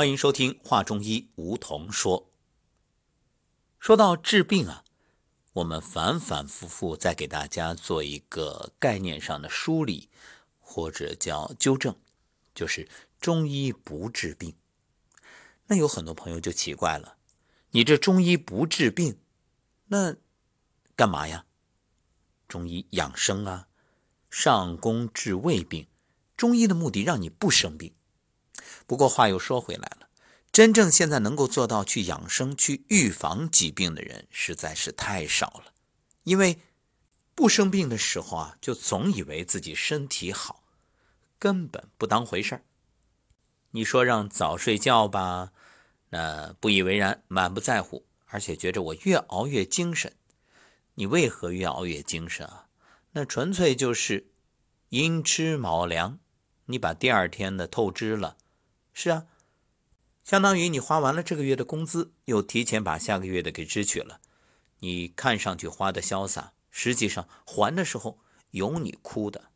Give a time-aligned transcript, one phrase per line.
[0.00, 2.32] 欢迎收听《话中医》，梧桐说。
[3.78, 4.82] 说到治病啊，
[5.52, 10.08] 我们反反复复再给大家做一个概念上的梳理，
[10.58, 11.94] 或者叫纠正，
[12.54, 12.88] 就是
[13.20, 14.54] 中医不治病。
[15.66, 17.18] 那有很多朋友就奇怪了，
[17.72, 19.18] 你这中医不治病，
[19.88, 20.16] 那
[20.96, 21.44] 干嘛呀？
[22.48, 23.68] 中医养生啊，
[24.30, 25.86] 上工治未病。
[26.38, 27.92] 中医的目的让你不生病。
[28.86, 30.08] 不过话又说回来了，
[30.52, 35.72] 真正现在能够做到去养生、去预防疾病的人实在是太少了。
[36.24, 36.58] 因为
[37.34, 40.64] 不生病的时候啊，就总以为自己身体好，
[41.38, 42.62] 根本不当回事儿。
[43.70, 45.52] 你说让早睡觉吧，
[46.10, 50.12] 那不以为然，满不在乎，而且觉着我越熬越精神。
[50.94, 52.66] 你为何越熬越精神啊？
[53.12, 54.32] 那纯粹就是
[54.90, 56.18] 寅吃卯粮，
[56.66, 58.36] 你把第二天的透支了。
[59.02, 59.26] 是啊，
[60.22, 64.20] 相当于你花完了这个月的工资，又提前把下个月的给支取了。
[64.80, 68.18] 你看上去花的潇洒，实际上还的时候
[68.50, 69.52] 有你哭的。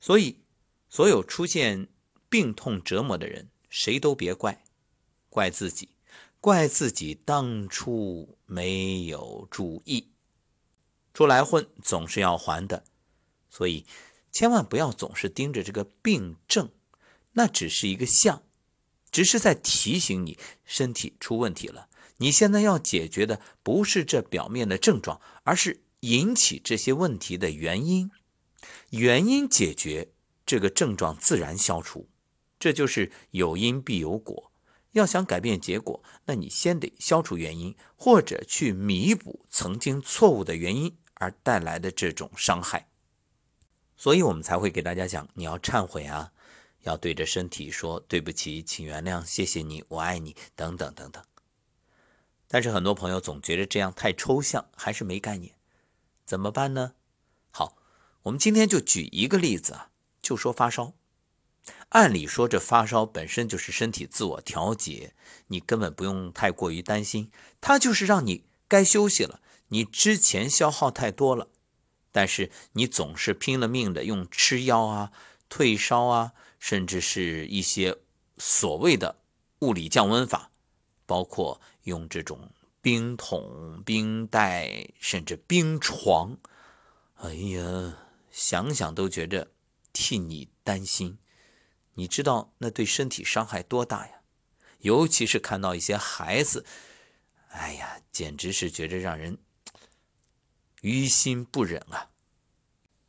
[0.00, 0.40] 所以，
[0.88, 1.86] 所有出现
[2.28, 4.64] 病痛折磨的人，谁都别怪，
[5.28, 5.90] 怪自己，
[6.40, 10.10] 怪自己当初没有注意。
[11.14, 12.82] 出来混总是要还的，
[13.48, 13.86] 所以
[14.32, 16.72] 千万不要总是盯着这个病症，
[17.34, 18.42] 那只是一个象。
[19.16, 20.36] 只是在提醒你
[20.66, 21.88] 身体出问题了。
[22.18, 28.10] 你现在要解决的不是这表面的症状，而是引起这些问题的原因。
[28.90, 30.08] 原因解决，
[30.44, 32.10] 这个症状自然消除。
[32.60, 34.52] 这就是有因必有果。
[34.92, 42.90] 要想改变结果，那你先得消除原因，或者去弥补曾经错误的原因而带来的这种伤害。
[43.96, 46.32] 所以我们才会给大家讲，你要忏悔啊。
[46.86, 51.22] 要对着身体说对不起，请原谅，谢谢你，我爱你，等等等等。
[52.46, 55.52] 但是很多朋友总觉得这样太抽象，还是没概念，
[56.24, 56.92] 怎么办呢？
[57.50, 57.76] 好，
[58.22, 59.90] 我们今天就举一个例子啊，
[60.22, 60.92] 就说发烧。
[61.88, 65.14] 按理说这发烧本身就是身体自我调节，
[65.48, 69.40] 你根本不用太过于担心，它就是让你该休息了。
[69.68, 71.48] 你之前消耗太多了，
[72.12, 75.10] 但是你总是拼了命的用吃药啊、
[75.48, 76.32] 退烧啊。
[76.68, 77.96] 甚至是一些
[78.38, 79.20] 所谓的
[79.60, 80.50] 物理降温法，
[81.06, 82.50] 包括用这种
[82.82, 86.36] 冰桶、冰袋，甚至冰床。
[87.18, 89.52] 哎呀，想想都觉着
[89.92, 91.18] 替你担心。
[91.94, 94.22] 你知道那对身体伤害多大呀？
[94.80, 96.66] 尤其是看到一些孩子，
[97.50, 99.38] 哎呀，简直是觉着让人
[100.80, 102.10] 于心不忍啊。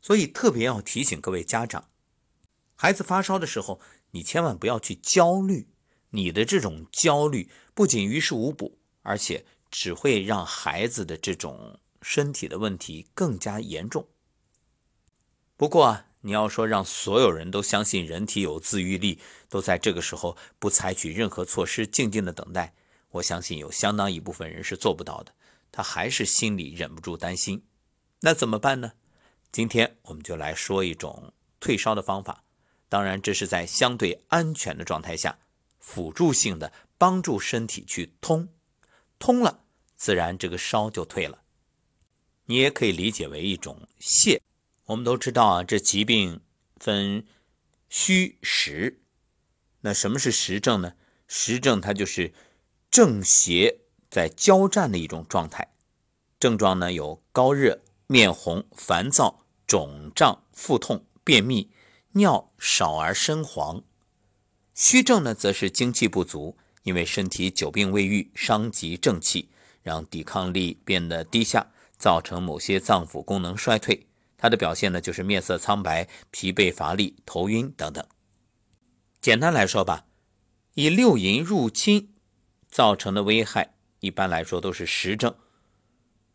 [0.00, 1.90] 所以特别要提醒各位家长。
[2.82, 5.68] 孩子发烧的时候，你千万不要去焦虑。
[6.10, 14.08] 你的这种焦虑不仅于事无补，而且只会让孩子的这种身体的问题更加严重。
[15.56, 22.74] 不过啊，你要说让所有人都相信人体有自愈力，都在这个时候不采取任何措施，静静的等待，
[23.12, 25.32] 我相信有相当一部分人是做不到的。
[25.70, 27.64] 他还是心里忍不住担心。
[28.22, 28.94] 那怎么办呢？
[29.52, 32.42] 今天我们就来说一种退烧的方法。
[32.92, 35.38] 当然，这是在相对安全的状态下，
[35.80, 38.50] 辅助性的帮助身体去通，
[39.18, 39.64] 通了，
[39.96, 41.42] 自然这个烧就退了。
[42.44, 44.42] 你也可以理解为一种泻。
[44.84, 46.42] 我们都知道啊，这疾病
[46.76, 47.24] 分
[47.88, 49.00] 虚实。
[49.80, 50.92] 那什么是实症呢？
[51.26, 52.34] 实症它就是
[52.90, 53.78] 正邪
[54.10, 55.72] 在交战的一种状态。
[56.38, 61.71] 症状呢有高热、面红、烦躁、肿胀、腹痛、便秘。
[62.14, 63.82] 尿少而身黄，
[64.74, 69.48] 虚症呢，则是精气不足，因为身体久病未愈，伤及正气，
[69.82, 74.06] 让抵抗力变得低下，造成某些脏腑功能衰退。
[74.36, 78.06] 它的表现呢，就是面色苍白、疲惫乏力、头晕等等。
[79.22, 80.04] 简单来说吧，
[80.74, 82.12] 以六淫入侵
[82.68, 85.34] 造成的危害，一般来说都是实症。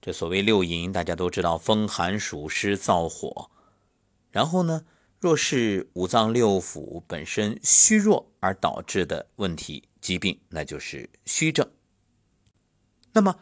[0.00, 3.50] 这所谓六淫，大家都知道，风寒暑湿燥火，
[4.30, 4.84] 然后呢？
[5.24, 11.66] 若是五脏六腑本身虚弱而导致的问题疾病，那就是虚症。
[13.14, 13.38] 那么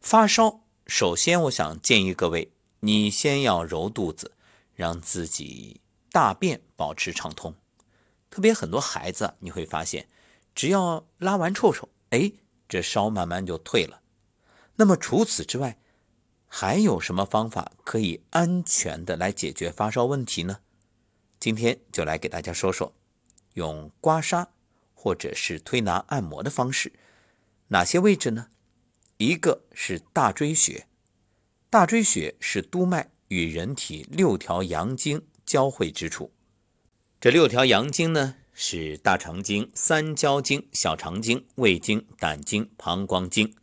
[0.00, 2.50] 发烧，首先我想建议各位，
[2.80, 4.32] 你先要揉肚子，
[4.74, 5.80] 让自己
[6.10, 7.54] 大便保持畅通。
[8.28, 10.08] 特别很多孩子，你会发现，
[10.52, 12.32] 只要拉完臭臭，哎，
[12.68, 14.00] 这烧慢慢就退了。
[14.74, 15.78] 那么除此之外，
[16.48, 20.58] 还有什么方法可以安全的来解决发烧问题呢？
[21.44, 22.94] 今天就来给大家说说，
[23.52, 24.46] 用刮痧
[24.94, 26.90] 或者是推拿按摩的方式。
[27.68, 28.48] 哪些位置呢？
[29.18, 30.86] 一个是大椎穴，
[31.68, 36.32] 大椎穴是督脉与人体六条阳经交汇之处。
[37.20, 43.54] 这六条阳经呢，是大肠经、三焦经、小肠经、胃经、胆经、膀胱经。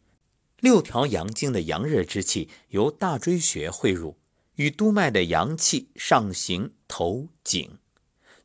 [0.60, 4.20] 六条阳经的阳热之气由大椎穴汇入，
[4.62, 7.80] 与督脉的阳气上行头颈，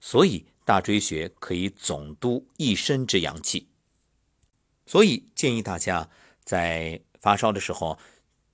[0.01, 3.69] 所以大椎穴可以总督一身之阳气。
[4.87, 6.09] 所以建议大家
[6.43, 7.99] 在发烧的时候，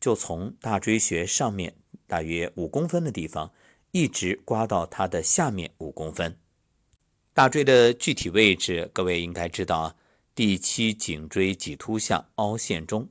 [0.00, 1.76] 就从大椎穴上面
[2.08, 3.52] 大约五公分的地方，
[3.92, 6.36] 一直刮到它的下面五公分。
[7.32, 9.96] 大椎的具体位置，各位应该知道，
[10.34, 13.08] 第七颈椎棘突下凹陷中。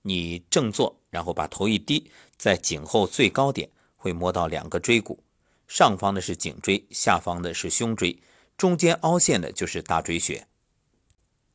[0.00, 2.10] 你正坐，然后把头一低，
[2.40, 5.22] 在颈后最高点会摸到两个椎骨，
[5.68, 8.18] 上方的是颈椎，下方的是胸椎，
[8.56, 10.46] 中间凹陷的就是大椎穴。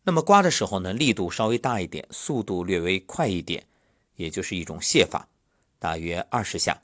[0.04, 3.66] 那么刮的时候呢，力度稍微大一点，速度略微快一点，
[4.14, 5.28] 也就是一种泻法，
[5.80, 6.84] 大约二十下，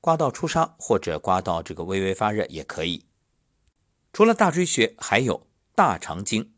[0.00, 3.04] 刮到出痧或者刮到这个微微发热也可以。
[4.12, 5.46] 除了大椎穴，还有
[5.76, 6.52] 大肠经。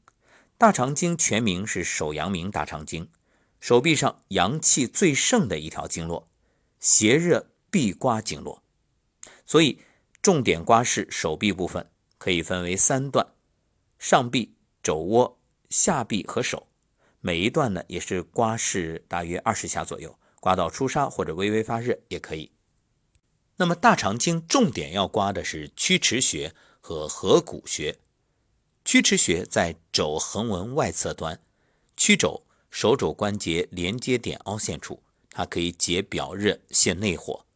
[0.57, 3.11] 大肠经全名是手阳明大肠经，
[3.61, 6.27] 手臂上阳气最盛的一条经络，
[6.81, 8.63] 邪热必刮经络。
[9.47, 9.81] 所以
[10.23, 13.27] 重点刮拭手臂部分可以分为三段：
[13.99, 15.39] 上臂、肘窝、
[15.71, 16.69] 下臂和手。
[17.21, 22.53] 每一段呢也是刮拭大约二十下左右，刮到出痧或者微微发热也可以。
[23.57, 26.55] 那么大肠经重点要刮的是曲池穴。
[26.81, 27.99] 和合谷穴，
[28.83, 31.39] 曲池穴在肘横纹外侧端，
[31.99, 35.03] 曲肘手肘关节连接点凹陷处，
[35.39, 37.47] 它可以解表热、泻内火。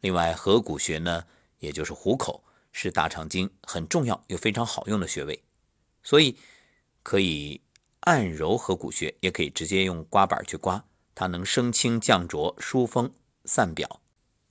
[0.00, 1.24] 另外，合谷穴呢，
[1.60, 2.42] 也就是虎口，
[2.72, 5.40] 是大肠经很重要又非常好用的穴位，
[6.02, 6.36] 所以
[7.04, 7.60] 可以
[8.00, 13.08] 按揉合谷穴，也可以直接用刮板去刮，它能升清降浊、疏风
[13.44, 14.00] 散表。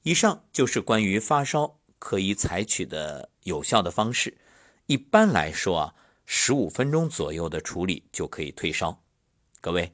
[0.04, 1.76] 以上就是关于发烧。
[2.00, 4.38] 可以采取的有效的方式，
[4.86, 5.96] 一般来说啊，
[6.28, 9.02] 十五分钟左右的处理就可以退烧。
[9.60, 9.92] 各位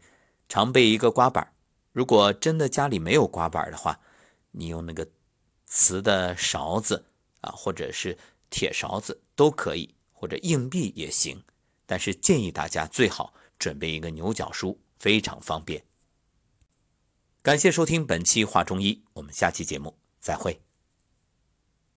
[0.50, 1.54] 常备一个刮板，
[1.94, 3.98] 如果真的家里没有刮板的话，
[4.52, 5.08] 你用那个
[5.66, 7.06] 瓷的勺子
[7.40, 8.18] 啊，或者是
[8.50, 11.42] 铁勺子都可以，或者硬币也行。
[11.86, 15.84] 但是建议大家最好准备一个牛角梳，非常方便。
[17.42, 20.60] 感谢收听本期画中医，我们下期节目再会。